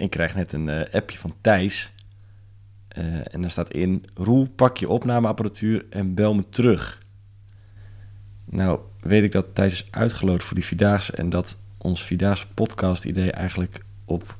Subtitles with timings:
[0.00, 1.92] ik krijg net een eh, appje van Thijs.
[2.88, 7.02] Eh, en daar staat in: Roel, pak je opnameapparatuur en bel me terug.
[8.44, 13.30] Nou, weet ik dat Thijs is uitgeloot voor die Vierdaagse en dat ons Vierdaagse podcast-idee
[13.30, 14.36] eigenlijk op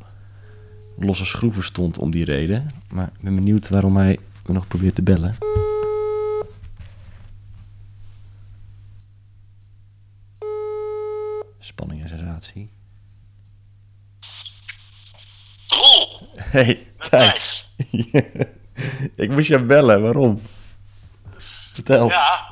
[0.99, 2.67] losse schroeven stond om die reden.
[2.89, 5.37] Maar ik ben benieuwd waarom hij me nog probeert te bellen.
[11.59, 12.71] Spanning en sensatie.
[15.67, 17.69] Roel, Hey, Thijs.
[19.17, 20.43] ik moest je bellen, waarom?
[21.73, 22.09] Vertel.
[22.09, 22.49] Ja, Ja.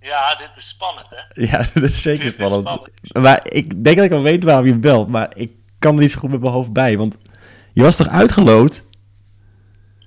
[0.00, 1.46] Ja, dit is spannend, hè?
[1.80, 2.90] dat is zeker Dit is spannend.
[3.12, 6.10] Maar ik denk dat ik al weet waarom je belt, maar ik kan er niet
[6.10, 6.96] zo goed met mijn hoofd bij.
[6.96, 7.16] Want
[7.72, 8.84] je was toch uitgeloot?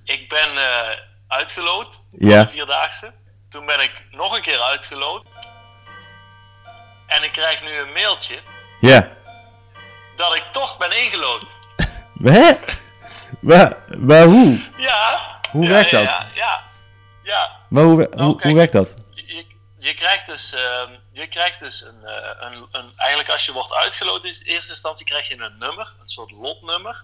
[0.03, 0.89] Ik ben eh,
[1.27, 2.43] uitgeloot Ja.
[2.43, 3.11] de Vierdaagse.
[3.49, 5.27] Toen ben ik nog een keer uitgeloot.
[7.07, 8.39] En ik krijg nu een mailtje
[8.81, 9.07] Ja.
[10.17, 11.45] dat ik toch ben ingelood.
[12.23, 12.51] Hè?
[13.39, 14.65] Maar, maar hoe?
[14.77, 15.21] Ja.
[15.51, 16.03] Hoe ja, werkt dat?
[16.03, 16.61] Ja, ja.
[17.23, 17.49] ja.
[17.69, 18.43] Maar hoe, hoe, Nou, kijk.
[18.43, 18.93] hoe werkt dat?
[19.13, 19.45] Je,
[19.79, 22.91] je krijgt dus, ehm, je krijgt dus een, eh, een, een.
[22.95, 27.03] Eigenlijk als je wordt uitgeloot in eerste instantie krijg je een nummer, een soort lotnummer.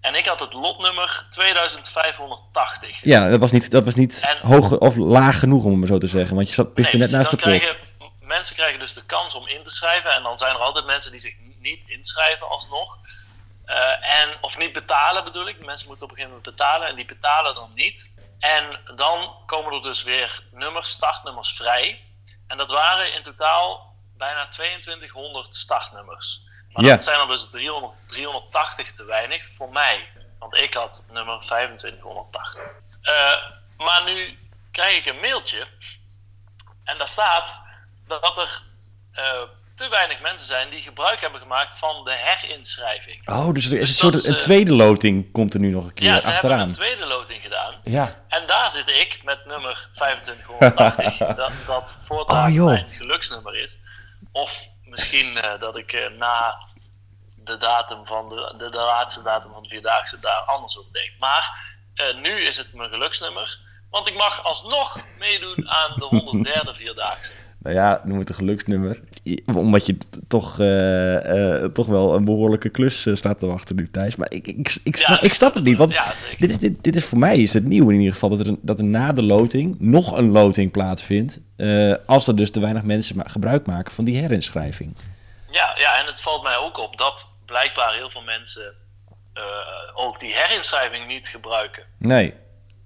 [0.00, 3.00] En ik had het lotnummer 2580.
[3.04, 5.98] Ja, dat was niet, dat was niet En- hoog of laag genoeg om het zo
[5.98, 6.36] te zeggen.
[6.36, 7.76] Want je zat, piste Nee, net naast de pot.
[8.20, 10.10] mensen krijgen dus de kans om in te schrijven.
[10.12, 12.96] En dan zijn er altijd mensen die zich niet inschrijven alsnog.
[13.66, 15.64] Eh, en, of niet betalen bedoel ik.
[15.64, 18.14] Mensen moeten op een gegeven moment betalen en die betalen dan niet.
[18.38, 22.04] En dan komen er dus weer nummers, startnummers vrij.
[22.46, 26.44] En dat waren in totaal bijna 2200 startnummers.
[26.72, 30.08] Maar dat zijn er dus 300, 380 te weinig voor mij.
[30.38, 32.56] Want ik had nummer 2580.
[33.02, 34.38] Eh, maar nu
[34.72, 35.66] krijg ik een mailtje.
[36.84, 37.60] En daar staat
[38.06, 38.62] dat er
[39.12, 39.42] eh,
[39.76, 43.28] te weinig mensen zijn die gebruik hebben gemaakt van de herinschrijving.
[43.28, 45.84] Oh, dus er is een Dus soort een eh, tweede loting komt er nu nog
[45.84, 46.68] een keer Ja, ze hebben achteraan.
[46.68, 47.74] een tweede loting gedaan.
[47.84, 48.24] Ja.
[48.28, 51.26] En daar zit ik met nummer 2580.
[51.36, 53.78] dat, dat voortaan Oh, mijn geluksnummer is.
[54.32, 56.66] Of misschien eh, dat ik eh, na
[57.36, 61.12] de datum van de, de, de laatste datum van de vierdaagse daar anders over denk.
[61.18, 61.74] Maar
[62.22, 63.58] nu is het mijn geluksnummer.
[63.90, 66.08] Want ik mag alsnog meedoen aan de
[66.72, 67.32] 103e vierdaagse.
[67.66, 69.00] Nou ja, noem het een geluksnummer.
[69.54, 69.96] Omdat je
[70.28, 74.16] toch, eh, eh, toch wel een behoorlijke klus eh, staat te wachten nu, Thijs.
[74.16, 76.96] Maar ik, ik, ik, snap, ik snap het niet, want Ja, dit is, dit, dit
[76.96, 78.28] is voor mij is het nieuw in ieder geval...
[78.28, 81.40] dat er, een, dat er na de loting nog een loting plaatsvindt...
[82.06, 84.96] als er dus te weinig mensen gebruik maken van die herinschrijving.
[85.50, 88.74] Ja, ja, en het valt mij ook op dat blijkbaar heel veel mensen
[89.94, 91.82] ook die herinschrijving niet gebruikken.
[91.98, 92.34] Nee.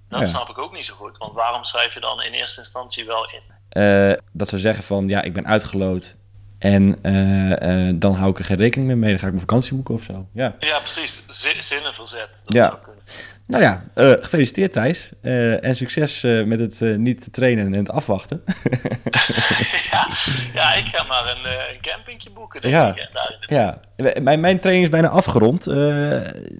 [0.09, 0.27] Dat Ja.
[0.27, 1.17] snap ik ook niet zo goed.
[1.17, 3.59] Want waarom schrijf je dan in eerste instantie wel in?
[3.71, 6.15] Eh, dat ze zeggen van, ja, ik ben uitgeloot...
[6.57, 9.09] en eh, eh, dan hou ik er geen rekening meer mee.
[9.09, 10.27] Dan ga ik mijn vakantie boeken of zo.
[10.33, 10.55] Ja.
[10.59, 11.21] Ja, precies.
[11.29, 12.41] Zi- Zinnenverzet.
[12.45, 12.63] Dat Ja.
[12.67, 13.01] zou kunnen.
[13.51, 15.11] Nou ja, eh, gefeliciteerd Thijs.
[15.21, 18.43] Eh, en succes eh, met het niet trainen en het afwachten.
[19.91, 20.09] ja,
[20.53, 22.61] ja, ik ga maar een, een campingje boeken.
[22.61, 22.87] Denk Ja.
[22.89, 23.09] ik,
[23.47, 23.79] ja,
[24.21, 25.65] mijn, mijn training is bijna afgerond.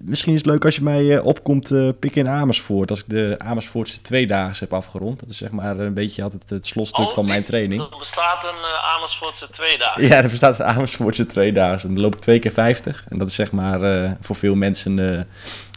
[0.01, 1.67] Misschien is het leuk als je mij opkomt
[1.99, 2.89] pikken in Amersfoort.
[2.89, 5.19] Als ik de Amersfoortse tweedaagse heb afgerond.
[5.19, 7.81] Dat is zeg maar een beetje altijd het slotstuk Oh, van mijn training.
[7.81, 10.07] Er bestaat een Amersfoortse twee dagen.
[10.07, 11.87] Ja, er bestaat een Amersfoortse tweedaagse.
[11.87, 13.05] En dan loop ik twee keer 50.
[13.09, 13.79] En dat is zeg maar
[14.21, 15.25] voor veel mensen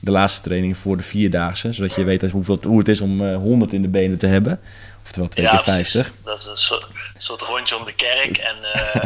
[0.04, 1.72] de laatste training voor de vierdaagse.
[1.72, 4.60] Zodat je weet hoeveel, hoe het is om eh, 100 in de benen te hebben.
[5.04, 5.90] Oftewel twee keer precies.
[5.90, 6.14] 50.
[6.24, 6.88] Dat is een soort,
[7.18, 8.36] soort rondje om de kerk.
[8.36, 9.02] En eh,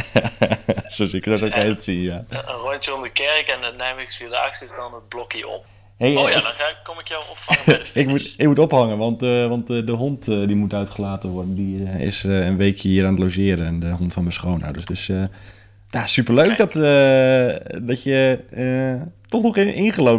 [0.97, 2.25] zo, zie ik, kan je het zien, ja.
[2.28, 3.47] een rondje om de kerk.
[3.56, 5.60] En het Nijmeegse Vierdaagse is dan het blokje.
[5.98, 8.34] Hey, Oh eh, ja, dan ga, ik- kom ik jou opvangen bij de ik, moet,
[8.37, 11.54] ik moet ophangen, want, want de hond die moet uitgelaten worden.
[11.54, 13.66] Die is een weekje hier aan het logeren.
[13.66, 14.87] En de hond van mijn schoonouders.
[14.87, 15.06] Dus
[15.91, 16.72] ja, superleuk Kijk.
[16.72, 16.72] dat,
[17.87, 18.38] dat je
[19.28, 19.66] toch nog in,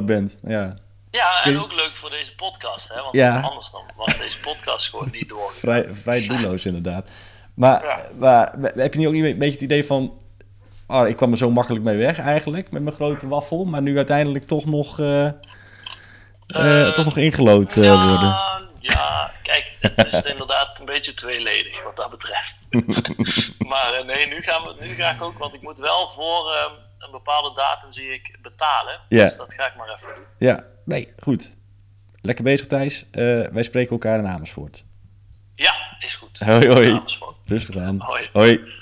[0.06, 0.40] bent.
[0.48, 0.74] Ja,
[1.20, 3.02] Ja, en ook leuk voor deze podcast, hè?
[3.02, 3.40] Want Ja.
[3.40, 5.52] anders dan was deze podcast gewoon niet door.
[5.64, 7.10] vrij, vrij doelloos inderdaad.
[7.56, 8.02] Maar, Ja.
[8.18, 10.18] maar heb je nu ook niet een beetje het idee van...
[10.88, 13.66] Oh, ik kwam er zo makkelijk mee weg eigenlijk, met mijn grote waffel.
[13.66, 18.38] Maar nu uiteindelijk toch nog, Eh, toch nog ingelood ja, worden.
[18.80, 22.58] ja, kijk, het is inderdaad een beetje tweeledig wat dat betreft.
[23.72, 26.72] maar nee, nu, gaan we, nu ga ik ook, want ik moet wel voor ehm,
[27.00, 29.00] een bepaalde datum zie ik betalen.
[29.10, 29.24] Ja.
[29.24, 30.24] Dus dat ga ik maar even doen.
[30.38, 31.56] Ja, nee, goed.
[32.22, 33.06] Lekker bezig Thijs.
[33.12, 34.86] Eh, wij spreken elkaar in Amersfoort.
[35.56, 36.40] Ja, is goed.
[36.40, 37.02] Hoi, hoi.
[37.46, 38.00] Rustig aan.
[38.00, 38.30] Hoi.
[38.34, 38.78] Hoi.